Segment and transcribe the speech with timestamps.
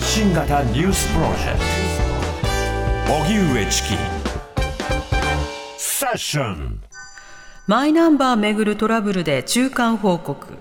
[0.00, 1.58] 発信型ニュースプロジェク
[3.06, 3.12] ト。
[3.22, 3.88] 荻上チキ
[5.76, 6.82] セッション
[7.66, 10.54] マイナンバーめぐるトラブルで中間報告。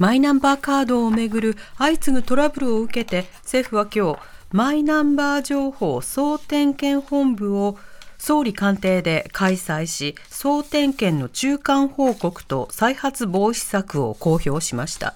[0.00, 7.78] マイナンバーカードをめぐる相次ぐトラブルを受けて政府は今日マイナンバー情報総点検本部を
[8.18, 15.14] 総理官邸で開催し総点検の中間報告と再発防止策を公表しました。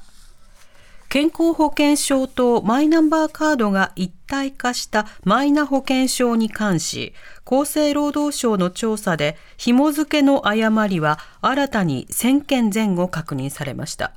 [1.11, 14.13] 健康保険証とマイナンバーカードが一体化したマイナ保険証に関し、厚生労働省の調査で紐付けの誤りは新たに1000件前後確認されました。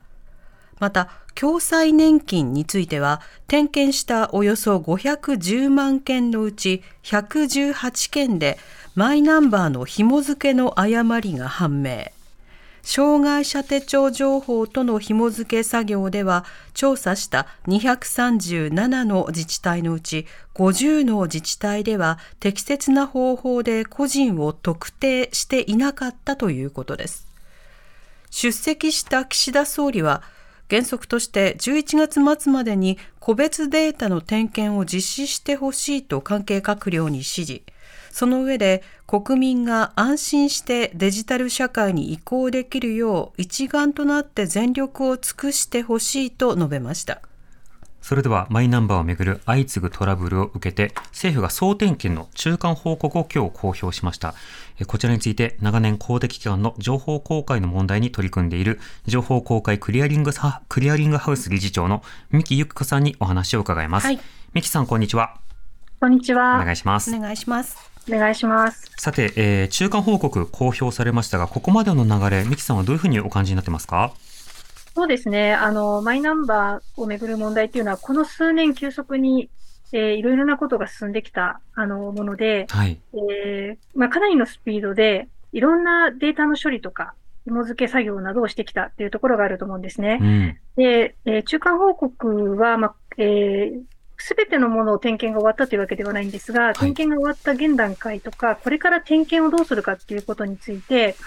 [0.80, 8.59] また、共済年金については、点検したおよそ510万件のうち118件で、
[8.94, 12.11] マイナンバーの紐付けの誤りが判明。
[12.84, 27.26] 障害者手帳情報との紐付け作業では調査した237の自治体のうち50の自治体では適切な方法で個人を特定していなかったということです。
[28.30, 30.22] 出席した岸田総理は
[30.70, 37.61] 原則として11月末までに個別データの点検を実施してほしいと関係閣僚に指示。
[38.14, 47.23] その上で国民が安心してデジタル社会に移行できるよう一丸となって全力を尽くしてほしいと述べました。
[48.03, 54.36] それではマイナンバーをめぐる相次ぐトラブルを受けて政府が総点検の中間報告を今日公表しました。
[54.80, 64.05] えこちらについて長年公的機関の情報公開の問題に取り組んでいる情報公開クリアリングサクリアリングハウス理事長の三木由紀子さんにお話を伺います。
[64.05, 64.20] はい
[64.54, 65.39] 三木さんこんにちは。
[65.99, 66.58] こんにちは。
[66.61, 67.15] お願いします。
[67.15, 67.92] お願いします。
[68.11, 68.91] お願いします。
[68.97, 74.14] さて、えー中間報告公表されましたが、ここまでの流れ、三木さんはどういうふうにお感じになってますか？
[74.95, 75.53] そうですね。
[75.53, 79.49] あの、マイナンバーをめぐる問題っていうのは、この数年急速に、
[79.91, 82.99] えーいろいろなことが進んできた、あの、もので、はい。
[83.14, 87.14] えーまあ、かなりのスピードで、いろんなデータの処理とか、
[87.45, 90.23] 紐付け作業などをしてきたっていうところがあると思うんですねう。
[90.23, 90.58] ん。
[90.77, 93.71] で、えー中間報告は、まあ、え
[94.26, 101.17] すべてのものを点検が終わったというわけではないんですが、点検が終わった現段階とか、これから点検をどうするかっていうことについて、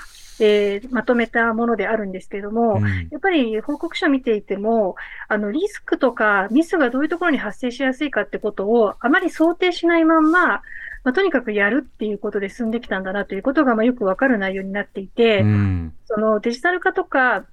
[0.41, 4.97] えーまとめたものであるんですけれども、うんやっぱり報告書を見ていても、
[5.29, 10.63] あの、リスクとかミスがどういうところに発生しやすいかってことをあまり想定しないまんま、ま
[11.05, 15.95] あ、とにかくやるっていうことで進んできたんだなということが、まあ、よくわかる内容になっていて、うん。
[16.07, 17.45] そのデジタル化とか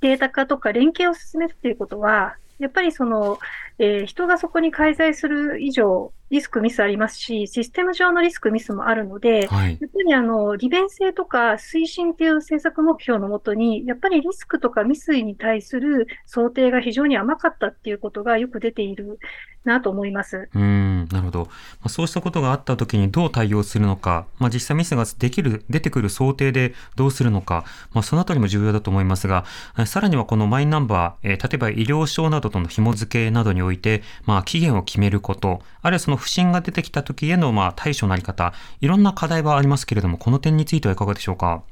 [0.00, 3.38] データ化とか連携を進めるっていうことは、やっぱりその、
[3.78, 9.78] えー人がそこに介在する以上、リスクミスありますし、システム上のリスクミスもあるので、はい。
[9.80, 19.18] やっぱりあの、利便性とか推進っていう政策目標のもとに、やっぱりリスクとかミスに対する想定が非常に甘かったっていうことがよく出ている
[19.66, 20.48] なと思います。
[20.54, 21.40] うん、なるほど。
[21.44, 21.48] ま
[21.84, 29.44] あ、そうしたことがあったときにどう対応するのか、まあ、実際ミスができる、出てくる想定でどうするのか、まあ、そのあたりも重要だと思いますが、
[29.78, 41.62] えさらにはこのマイナンバー、えー例えば医療証などとの紐付けなどにおいて、まあ、期限を決めること、あるいはその不審が出てきた時へのまあ対処のあり方、いろんな課題はありますけれども、この点についてはいかがでしょうか？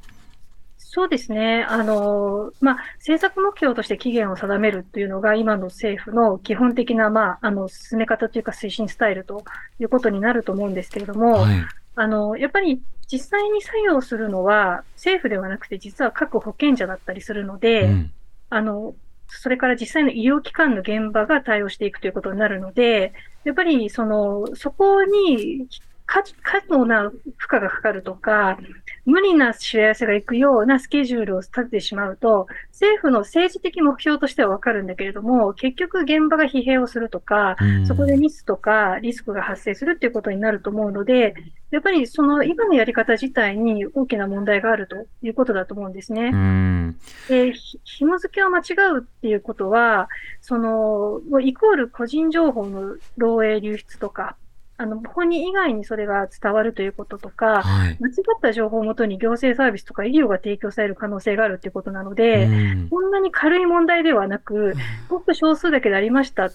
[0.77, 1.65] そうですね。
[1.67, 9.43] あの、まあ、政策目標として期限を定めるというのが今の政府の基本的な、まあ、あの、進め方というか推進スタイルと
[9.77, 11.65] いうことになると思うんですけれども、はい。
[11.95, 12.81] あの、やっぱり
[13.11, 18.11] 実際に作業するのは政府ではなくて実は各保健者だったりするので、うん。
[18.49, 18.95] あの、
[19.27, 23.13] それから実際の医療機関の現場が対応していくということになるので、
[23.43, 25.67] やっぱりその、そこに
[26.05, 26.23] 過
[26.69, 28.57] 度な負荷がかかるとか、
[29.05, 41.35] 無理な知らせが行くようなスケジュールを立ててしまうと、政府の政治的目標としてはわかるんだけれども、結局現場が疲弊をするとか、うんそこでミスとかリスクが発生するっていうことになると思うので、
[41.71, 46.31] やっぱりその今のやり方自体に大きな問題があるということだと思うんですね。
[46.33, 46.99] うん。
[47.27, 50.09] で、ひ紐付けを間違うっていうことは、
[50.41, 54.35] その、イコール個人情報の漏洩流出とか、
[54.77, 57.97] あの、本人以外にそれが伝わるということとか、はい。
[57.99, 64.73] 間違った情報をもとに行政サービスとか医療が提供される可能性があるということなので、うんこんなに軽い問題ではなく、
[65.07, 66.51] ごく少数だけでありました。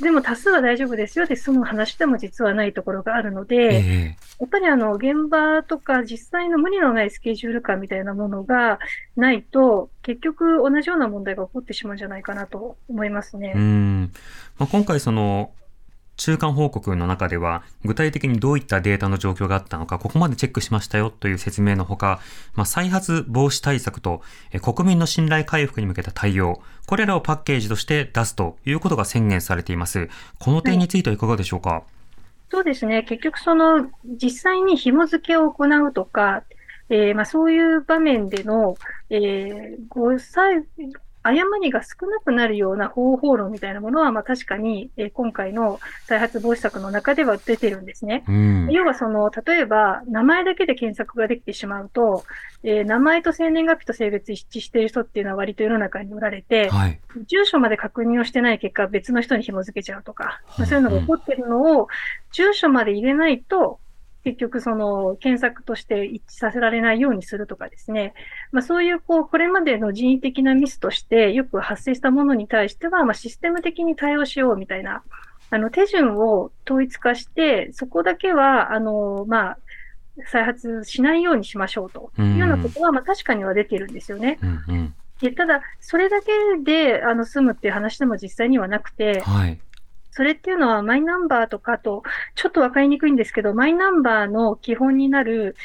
[0.00, 8.80] でも多数は大丈夫ですよって済む話でも実はないところがあるので、ええやっぱりあの、現場とか実際の無理のないスケジュール感みたいなものが
[9.16, 13.52] ないと、結局同じような問題が起こってしまうんじゃないかなと思いますね。
[13.54, 14.12] うん
[14.58, 15.52] まあ、今回その
[16.22, 22.20] 中間報告の中では具体的にどういったデータの状況があったのかここまでチェックしましたよという説明のほか、
[22.54, 24.22] まあ、再発防止対策と
[24.52, 30.08] え国民の信頼回復に向けた対応これらをパッケージとして出すということが宣言されています
[30.38, 31.82] この点についてはいかがでしょうか、
[32.52, 33.02] そうですね。
[33.02, 36.44] 結局その、実際に紐付けを行うとか、
[36.88, 38.76] えーまあ、そういう場面での、
[39.10, 40.12] えーご
[41.22, 48.24] 誤りが少なくなるような方法論みたいなものは、まあ、確かに、えー今回の再発防止策の中では出てるんですね。
[48.28, 52.24] うん要はその、例えば、名前だけで検索ができてしまうと、
[52.64, 61.88] えー名前と生年月日と性別一致している人っていうのは割と世の中におられて、はい住所まで確認をしてない結果、別の人に紐付けちゃうとか、まあそういうのが起こってるのを、
[62.32, 63.78] 住所まで入れないと、
[64.24, 68.14] 結局その検索として一致させられないようにするとかですね。
[68.52, 75.02] まあそういうこう、これまでの人為的なミスとしてよく発生したものに対しては、まあシステム的に対応しようみたいな、
[75.50, 79.58] あの手順を統一化して、そこだけは、あの、まあ、
[80.26, 84.38] 再発しないようにしましょうというようなことは、まあ確かには出てるんですよね。
[84.42, 86.32] うんうんでただ、それだけ
[86.64, 89.60] であの済むっていう話でも実際にはなくて、はい
[90.12, 92.02] それっていうのはマイナンバーとかと、
[92.34, 95.56] ちょっとわかりにくいんですけど、マイナンバーの基本になる、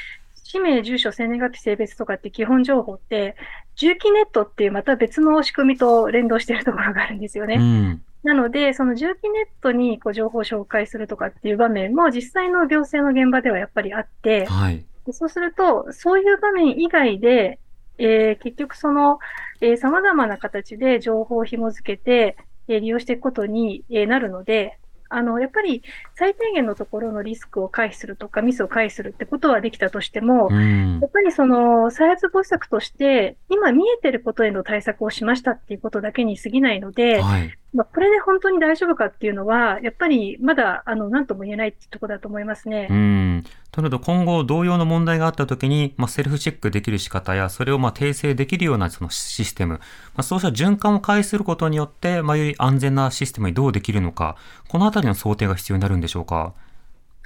[0.43, 3.35] 氏名、住所、生年月日、性別とかって基本情報って、
[3.75, 7.55] 住基ネットっていうまた別の仕組みと連動しているところがあるんですよね。
[7.55, 17.59] うんなので、その住基ネットにこう情報を紹介するとかっていう場面も実際の行政の現場ではやっぱりあって、はいでそうすると、そういう場面以外で、
[17.97, 19.19] えー結局その、
[19.61, 22.35] えー様々な形で情報を紐付けて、
[22.67, 24.79] えー利用していくことに、えーなるので、
[25.09, 25.83] あの、やっぱり
[26.15, 30.99] 最低限のところのリスクを回避するとか、ミスを回避するってことはできたとしても、うん。
[30.99, 42.87] やっぱりその再発防止策として、今見えてることへの対策をしましたっていうことだけに過ぎないので、はいまあ、これで本当に大丈夫かっていうのは、やっぱりまだ、あの、何とも言えないってところだと思いますね。
[42.89, 43.43] うん。
[43.71, 49.81] となると今後同様の問題があったときに、まあ、セルフチェックできる仕方や、それをまあ訂正できるようなそのシステム、ま
[50.17, 54.37] あ、そうした循環を介することによって、まあ、より安全なシステムにどうできるのか、
[54.69, 56.53] このあたりの想定が必要になるんでしょうか？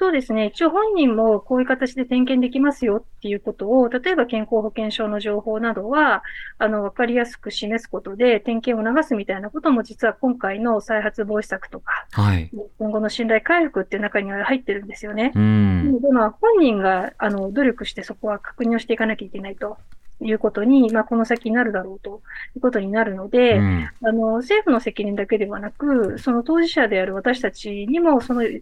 [0.01, 0.47] そうですね。
[0.47, 6.23] 一応本人もこういう形で点検できますよっていうことを、例えば健康保険証の情報などは、
[6.57, 12.49] あの、わかりやすく示すことで点検を流すみたいなことも実は今回の再発防止策とか、はい。
[12.79, 15.39] 今後の信頼回復っていう中には入ってるんですよねう。
[15.39, 16.01] ん。
[16.01, 19.77] でまあ、本人が、あの、努力してそこは確認をしていかなきゃいけないと
[20.19, 22.23] いうことに、まあ、この先になるだろうと
[22.55, 28.61] いうことになるので、うんあの、政府の責任だけではなく、その当事者である私たちにも、そのい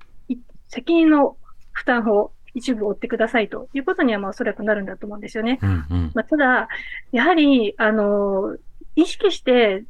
[0.69, 1.37] 責任の
[1.71, 5.59] 負担を一部負ってくださいということには、まあ、おそらくなるんだと思うんですよね。
[5.61, 6.11] うんうん。
[6.15, 6.67] まあ、ただ、
[7.11, 8.57] やはり、あの、
[8.95, 9.83] 意識して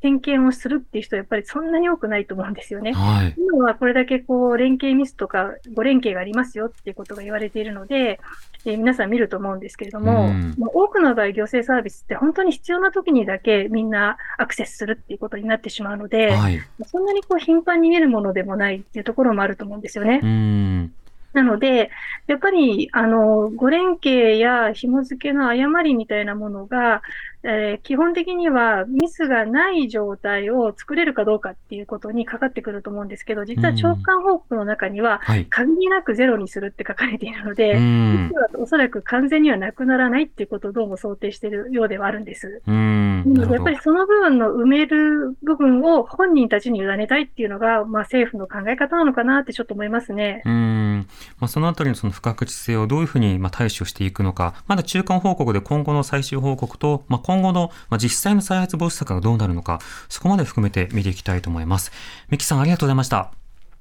[0.00, 2.92] 点検をするっていう人はやっぱりそんなに多くないと思うんですよね。
[2.92, 3.34] はい。
[3.36, 8.20] 今はこれだけこう、連携ミスとかご連携がありますよっていうことが言われているので、
[8.64, 16.60] えー皆さん見ると思うんですけれども、うんまあ多くの場合行政サービスって本当に必要な時にだけみんなアクセスするっていうことになってしまうので、はい。
[16.86, 20.20] そんなにこう頻繁に見るものでもないっていうところもあると思うんですよね。
[20.22, 20.92] うん。
[21.34, 21.90] なので、
[22.26, 27.02] やっぱり、あの、ご連携や紐付けの誤りみたいなものが、
[27.42, 35.46] えー基本的にはミスがない状態を作れるかどうかっていうことにかかってくると思うんですけど、実は長官報告の中には、はい。
[35.46, 38.34] 限りなくゼロにするって書かれているので、うんミス。
[38.34, 42.62] はおそらく完全にはなくならないっていうことをどうも想定しているようではあるんです。
[42.66, 43.34] うん。
[43.36, 43.78] やっぱり。
[43.82, 50.42] その部分の埋める部分を本人たちに委ねたいっていうのが、まあ政府の考え方なのかなってちょっと思いますね。
[50.44, 51.06] うん。
[51.38, 61.92] まあ、そのあたりのその不確実性をどういうふうにまあ対処していくのか、まだ中間報告で今後の最終報告と、まあ、今後のまあ実際の再発防止策がどうなるのか、そこまで含めて見ていきたいと思います。
[62.30, 63.18] ミキさんありがとうございました。
[63.18, 63.30] あ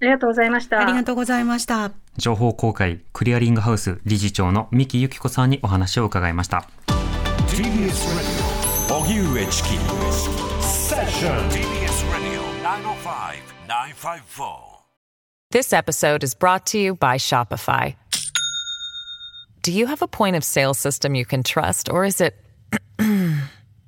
[0.02, 0.80] りがとうございました。
[0.82, 1.92] ありがとうございました。
[2.18, 6.68] 情報公開クリアリングハウス理事長の三木由紀子さんにお話を伺いました。
[7.48, 7.64] TBS
[8.90, 14.78] Radio 荻上チキセッション TBS Radio 905 954.
[15.52, 17.96] This episode is brought to you by Shopify.
[19.64, 22.36] Do you have a point of sale system you can trust, or is it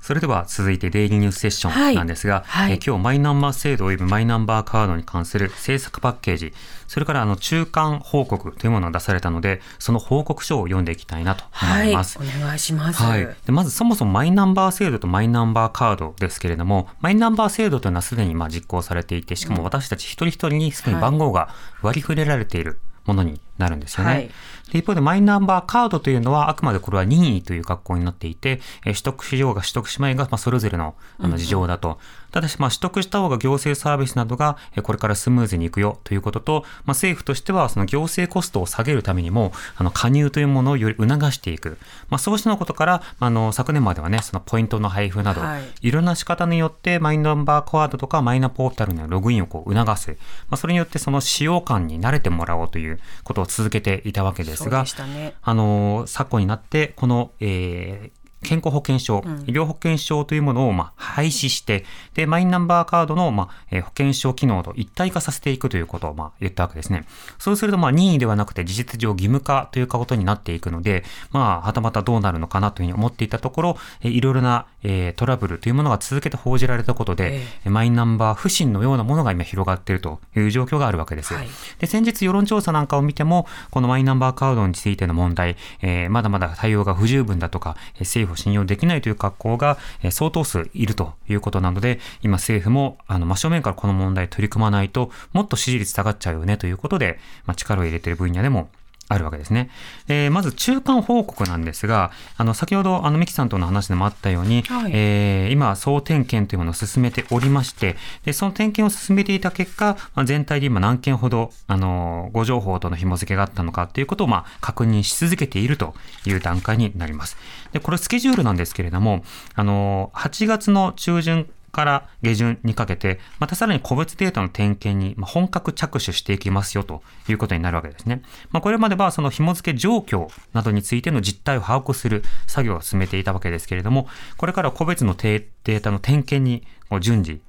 [0.00, 2.66] それでは続いてデイリーニュースセッションなんですが、はい。
[2.66, 6.54] はいえー今日マイナンバー制度及びマイナンバーカードに関する政策パッケージ、
[6.86, 12.18] それからあの中間報告というものが出されたので、その報告書を読んでいきたいなと思います。
[12.18, 13.02] お願いします。
[13.02, 21.50] はい、でまずそもそもマイナンバー制度とマイナンバーカードですけれども、マイナンバー制度というのはすでにまあ実行されていて、しかも私たち一人一人にすでに番号が
[21.82, 24.10] 割り振れられているものになるんですよね。
[24.10, 24.30] はい
[24.70, 31.98] で一方でマイナンバーカードというのはあくまでこれは任意という格好になっていて、えー取得しようが取得しまいが、まあ、それぞれのあの事情だと。
[32.38, 41.78] ただし、まあ、取得した方が行政サービスなどがえーこれからスムーズにいくよということと、まあ、政府としてはその行政コストを下げるためにも、あの加入というものをより促していく。
[42.08, 50.10] まあ、そうしたことから、あの昨年まではね、そのポイントの配布など、はいいろんな仕方によってマイナンバーカードとかマイナポータルのログインをこう促す。
[50.12, 50.16] ま
[50.52, 55.34] あ、それによってその使用感に慣れてもらおうということを続けていたわけですがね。
[55.42, 67.04] あの昨今になって、この、えー健康保険証、医療保険証というものを、まあ、廃止して、で、マイナンバーカードの、まあ、えー保険証機能と一体化させていくということを、まあ、言ったわけですね。
[67.38, 81.34] そうすると、まあ、任意ではなくて事実上義務化ということになっていくので、まあ、はたまたどうなるのかなというふうに思っていたところ、えーいろいろな、えートラブルというものが続けて報じられたことで、えマイナンバー不信のようなものが今広がっているという状況があるわけです。
[81.34, 89.78] はいで、先日世論調査なんかを見ても、このマイナンバーカードについての問題、えーまだまだ対応が不十分だとか、えー府を信用できないという格好が、
[90.10, 98.68] 相当数いるということなので、今政府も、あの、真正面からこの問題取り組まないと、もっと支持率下がっちゃうよねということで、まあ、力を入れている分野でも
[99.08, 99.70] あるわけですね。
[100.06, 115.94] えーまず中間報告なんですが、あの、先ほど、あの、ミキさんとの話でもあったように、はいえー今、総点検というものを進めておりまして、で、その点検を進めていた結果、まあ、全体で今何件ほど、あの、ご情報との紐付けがあったのかということを、まあ、確認し続けていると
[116.26, 117.36] いう段階になります。
[117.72, 119.24] で、これスケジュールなんですけれども、
[119.54, 128.22] あの、8月の中旬から下旬にかけて、またさらに個別データの点検にま本格着手していきますよということになるわけですね。
[128.50, 134.08] まあ、これまではその紐付け状況などについての実態を把握する作業を進めていたわけですけれども、
[134.38, 137.40] これから個別のデータの点検にこう順次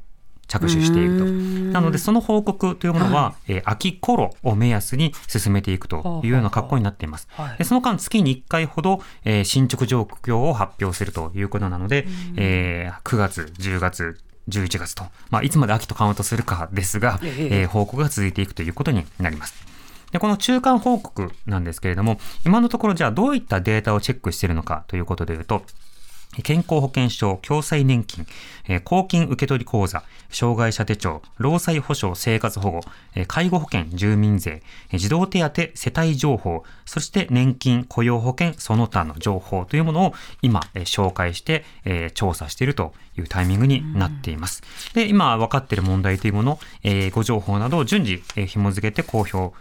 [0.49, 1.25] 着手していると。
[1.25, 7.27] なので、その報告というものは、えー秋頃を目安に進めていくというような格好になっています。
[7.31, 19.53] はいでその間、月に1回ほど、えー進捗状況を発表するということなので、えー9月、10月、11月と、まあ、いつまで秋とカウントするかですが、えええー報告が続いていくということになります。
[20.11, 25.63] で、この中間報告なんですけれども、今のところじゃあどういったデータをチェックしているのかということでいうと、
[26.43, 28.27] 健康保険証、共済年金、
[28.83, 32.81] 公金受取口座、障害者手帳、労災保障生活保護、
[33.27, 34.61] 介護保険、住民税、
[34.93, 41.65] 児童手当、世帯情報、そして年金、雇用保険、その他の情報というものを今、紹介して、
[42.13, 44.61] 調査しているというタイミングになっています。
[44.93, 46.59] で、今分かっている問題というもの、
[47.11, 49.51] ご情報などを順次、紐付けて公表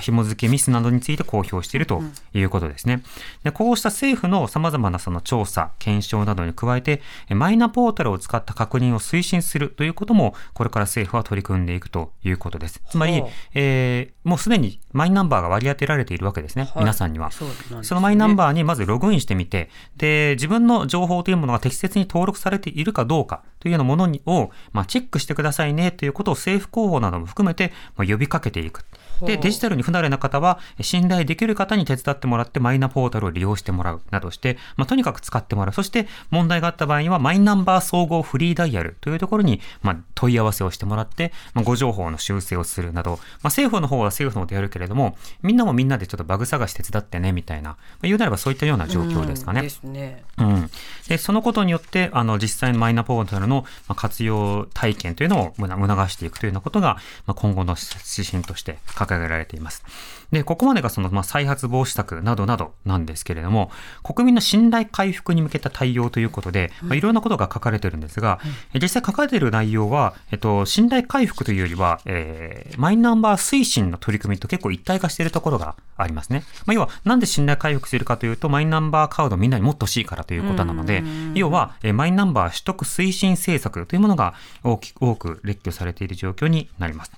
[0.00, 2.02] 紐付けミスなどについて公表していると
[2.34, 3.02] いうことですね。
[3.44, 12.82] でこうした政府の様々なその調査、検証などに加えて、えマイナポータルを使った確認を推進するということも、これから政府は取り組んでいくということです。
[12.90, 17.30] つまりはあ、えーもうすでにマイナンバーが割り当てられているわけですね、はい皆さんには。
[17.30, 17.50] そね
[17.82, 28.84] そのマイナンバーにまずログインしてみて、で、自分の情報というものが適切に登録されているかどうかというようなものにを、まあ、チェックしてくださいねということを政府広報なども含めて、まあ、呼びかけていく。
[29.26, 35.72] で、デジタルに不慣れな方は、信頼できる方に手伝ってもらって、マイナポータルを利用してもらうなどして、まあ、とにかく使ってもらう。
[35.74, 49.60] そして、問題があった場合には、マイナンバー総合フリーダイヤルというところに、まあ、問い合わせをしてもらって、まあ、ご情報の修正をするなど、まあ、政府の方は政府の方でやるけれども、みんなもみんなでちょっとバグ探し手伝ってね、みたいな、まあ、言うなればそういったような状況ですかね。
[49.60, 50.24] うんですね。
[50.38, 50.70] うん、
[51.08, 57.76] でそのことによってあの実際のマイナポータルのまあ活用体験というのをむな促していくというようなことが、まあ、今後の
[58.16, 59.84] 指針として掲げられています。
[60.32, 63.70] でここまでがその、まあ、再発防止策などなどなんですけれども
[64.02, 68.40] 国民の信頼回復に向けた対応ということで、まあ、いろんなことが書かれてるんですが、
[68.72, 76.42] え実際書かれている内容は、えっと、信頼回復というよりは、えーマイナンバー推進の取り組みと結構一体化しているところがありますね。
[76.64, 81.02] まあ、要はなんで信頼回復するかというとマイナンバーカードをみんなに持ってほしいからということなので、
[81.34, 87.12] 要は、えーマイナンバー取得推進政策というものが大き多く列挙されている状況になります。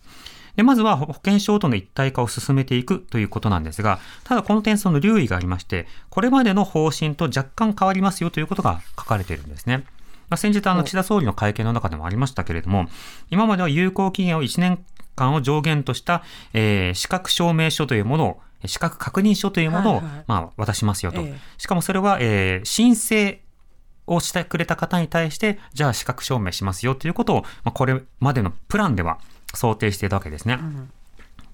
[0.57, 9.85] で、まずは保険証との一体化を進めていくということなんですが、ただこの点その留意がありまして、これまでの方針と若干変わりますよということが書かれているんですね。
[10.29, 12.87] まあ、先日あの岸田総理の会見の中でもありましたけれども、
[13.31, 14.85] 今までは有効期限を1年
[15.17, 21.21] 間を上限とした、えー資格証明書というものを、資格確認書というものを、はいはいまあ、渡しますよと。
[21.21, 23.41] ええしかもそれは、えー申請
[24.07, 29.19] をしてくれた方に対して、じゃあ資格証明しますよということを、まあ、これまでのプランでは
[29.57, 30.59] 想定していたわけですね。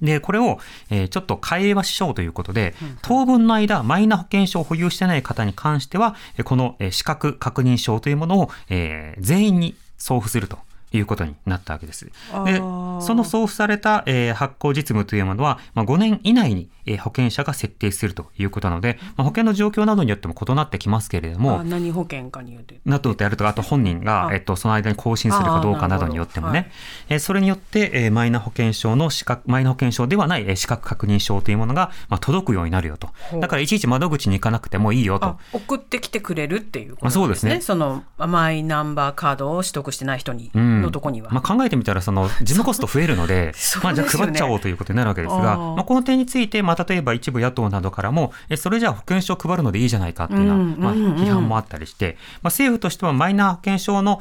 [0.03, 10.59] で、これを、えーちょっと変えましょうということで、当分の間、マイナ保険証を保有してない方に関しては、えーこの、えー資格確認証というものを、えー全員に送付すると。
[10.93, 12.07] いうことになったわけです。
[12.45, 22.81] で、その送付された、えー発行実務というものは、まあ、5年以内に、えー保険者が設定するということなので、まあ、保険の状況などによっても異なってきますけれどもあ、何保険かによって。
[22.85, 26.71] などとやるとか、あと本人が、あえっと、その間に更新するかどうかなどによってもね、
[27.09, 33.11] えーそれによって、えーマイナ保険証の資格、マイナ保険証ではない、えー資格確認証というものが、まあ、届くようになるよと。
[33.39, 35.27] だから、いちいち窓口に行かなくてもいいよと。
[35.27, 35.39] あ。
[35.53, 37.61] 送ってきてくれるっていうことまあそうですね。
[37.61, 41.31] そのマイナンバーカードを取得してない人に、うんのとこには。
[41.31, 43.85] まあ、考えてみたら、その、 事務コスト増えるので、そう。
[43.85, 51.15] まあ、じゃあ配っちゃおうということになるわけですが、まあ、この点について、まあ、例えば一部野党などからも、え、それじゃあ保険証配るのでいいじゃないかっていうような、うんまあ、うんうん。
[51.17, 54.21] 批判もあったりして、まあ、政府としてはマイナ保険証の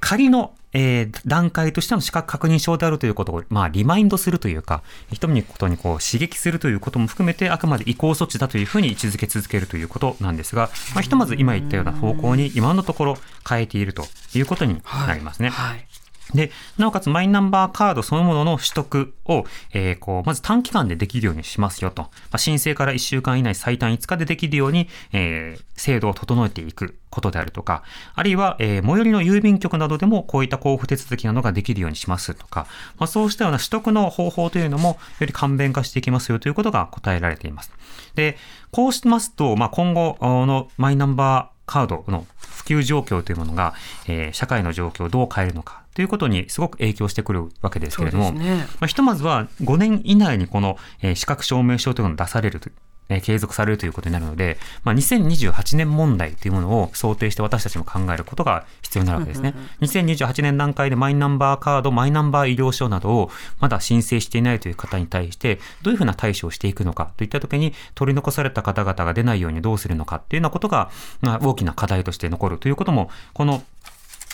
[0.00, 4.82] 仮の、えー段階としての資格確認証であるということを、まあ、リマインドするというか、
[5.12, 15.50] 人々にことにこう刺激するということも含めて、あくまで移行措置だというふうに位置づけ続けるということなんですが、まあ、ひとまず今言ったような方向に今のところ変えているということになりますね。
[15.50, 15.87] はい。
[16.34, 22.02] で、なおかつマイナンバーカードそのものの取得を、えーこう、まず短期間でできるようにしますよと。
[22.02, 27.84] まあ、申請から1週間以内最短5日でできるように、えー制度を整えていくことであるとか、
[28.16, 32.66] あるいは、えー最寄りの郵便局などでもこういった交付手続きなどができるようにしますとか、
[32.98, 37.72] まあ、そうしたような取得の方法というのもより簡便化していきますよということが答えられています。
[38.16, 38.36] で、
[38.70, 43.74] こうしますと、まあ、今後のマイナンバーカードの普及状況というものが、
[44.08, 52.70] えー社会の状況をどう変えるのかということにすごく影響してくるわけですけれども、ねまあ、ひとまずは5年以内にこの、えー資格証明書というのが出されると。
[53.08, 59.54] えー継続されるということになるので、まあ、2028年問題というものを想定して私たちも考えることが必要になるわけですね。
[59.80, 70.90] 2028年段階でマイナンバーカード、マイナンバー医療証などをまだ申請していないという方に対して、どういうふうな対処をしていくのかといったときに、取り残された方々が出ないようにどうするのかっていうようなことが、
[71.22, 73.62] まあ、大きな課題として残るということも、この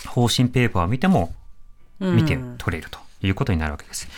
[0.08, 1.32] 方針ペーパーを見ても
[2.00, 4.08] 見て取れるということになるわけです。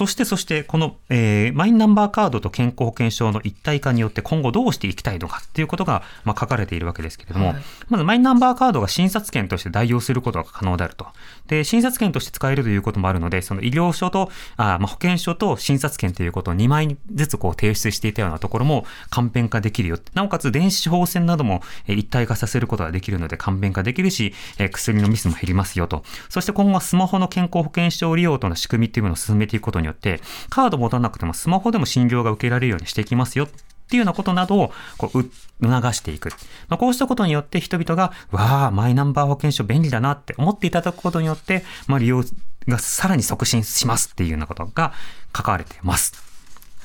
[0.00, 7.56] そして、そして、この、えーマイナンバーカードと健康保険証の一体化によって今後どうしていきたいのかっていうことが、まあ、書かれているわけですけれども、はい
[7.90, 11.08] まずマイナンバーカードが診察券として代用することが可能であると。
[11.48, 19.98] で、診察券として使えるということもあるので、その医療証と、あまあ、保険証と診察券ということを2枚ずつこう提出していたようなところも簡便化できるよ。
[20.14, 26.04] なおかつ電子処方箋などもえー一体化させることができるので簡便化できるし、えー薬のミスも減りますよと。
[26.30, 33.44] そして今後はスマホの健康保険証利用との仕組みっていうものを進めていくことによって、カード持たなくてもスマホでも診療が受けられるようにしていきますよ。
[33.44, 33.48] っ
[33.90, 35.30] ていうようなことなどをこうう
[35.62, 36.30] 促していく。
[36.68, 42.22] まあ、こうしたことによって人々が、わあ、マイナンバー保険証便利だなって思っていただくことによって、まあ、利用
[42.68, 44.92] がさらに促進しますっていうようなことが
[45.36, 46.14] 書かれています。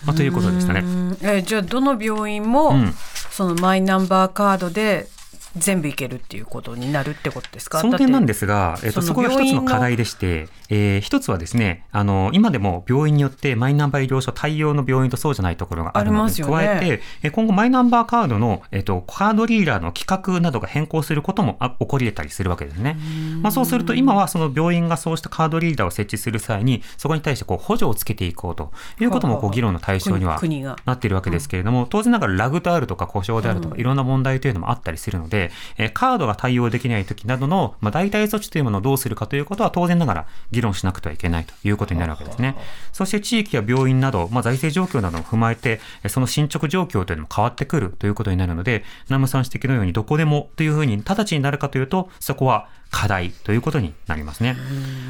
[0.04, 0.80] まあ、ということでしたね。
[0.80, 2.94] うんえーじゃあどの病院も、うん
[3.36, 5.10] そのマイナンバーカードで
[5.58, 7.80] 全部いけるっていうことになるってことですか？
[7.80, 16.54] その点なんですすが、えっと、そこが一つのの課題でして、えー一つはですね、あの、今でも病院によってマイナンバー医療証対応の病院とそうじゃないところがあるのにありますよね。
[16.54, 22.98] 加えて、えー今後マイナンバーカードの、えっと、カードリーダーの規格などが変更することもあ起こり得たりするわけですね。
[23.42, 30.40] まあ、そうすると今はその病院がそうしたカードリーダーを設置する際に、そこに対してこう補助をつけていこうということもこう議論の対象には
[30.86, 35.45] なっているわけですけれども、当然ながらラグであるとか故障であるとか、いろんな問題というのもあったりするので、
[35.78, 42.56] えーカードが対応できない時などの、まあ、代替措置というものをどうするかということは当然ながら議論しなくてはいけないということになるわけですね。
[42.92, 54.56] そして地域や病院など、まあ、財政状況なども踏まえて、えーその進捗状況というのも変わってくるということになるので、南無さん指摘のようにどこでもというふうに直ちになるかというと、そこは課題ということになりますね。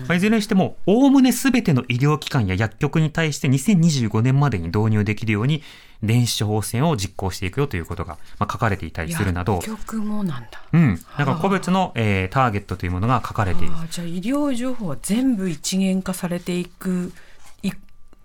[0.08, 5.62] まあいずれにしても、おおむねすべての医療機関や薬局に対して2025年までに導入できるように、
[6.06, 10.96] 電子処方箋を実行していくよということが、まあ、書かれていたりするなど、薬局もなんだうん。
[11.18, 13.74] だから個別の、えーターゲットというものが書かれている。
[13.90, 17.12] じゃあ医療情報は全部一元化されていくい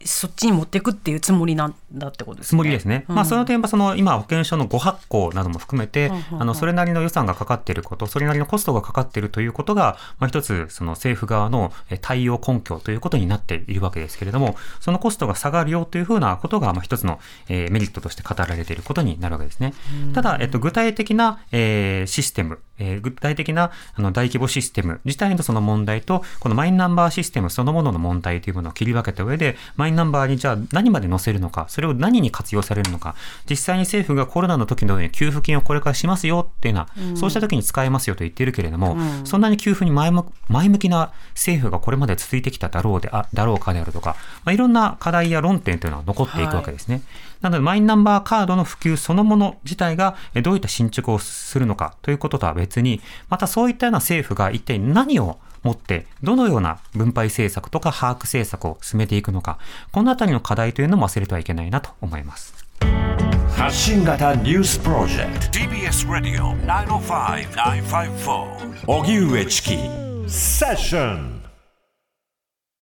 [0.05, 3.05] そっちに持っていくっていうつもりなんだってことですねつもりですね。
[3.09, 19.75] まあ、その点は、その、今、保険証のご発行なども含めてうんうんう、んあの、それなりの予算がかかっていること、それなりのコストがかかっているということが、まあ、一つ、その政府側のえ対応根拠ということになっているわけですけれども、そのコストが下がるよというふうなことが、まあ、一つの、えーメリットとして語られていることになるわけですね。
[20.13, 33.15] ただ、えっと、具体的な、えーシステム、えー具体的なあの大規模システム自体のその問題と、このマイナンバーシステムそのものの問題というものを切り分けた上で、マイナンバーにじゃあ何まで載せるのか、それを何に活用されるのか、
[33.49, 47.03] 実際に政府がコロナの時のように給付金をこれからしますよっていうのは、そうした時に使えますよと言っているけれども、そんなに給付に前向前向きな政府がこれまで続いてきただろうであだろうかであるとか、まあ、いろんな課題や論点というのは残っていくわけですね。
[47.41, 59.59] なので、マイナンバーカードの普及そのもの自体がえどういった進捗をするのかということとは別に、またそういったような政府が一体何を持って、どのような分配政策とか把握政策を進めていくのか、
[59.93, 62.55] このあたりの課題というのも忘れてはいけないなと思います。
[63.57, 68.25] 発信型ニュースプロジェク TBS Radio 905-954
[68.87, 69.79] ト荻上チキ。
[70.27, 71.40] セッション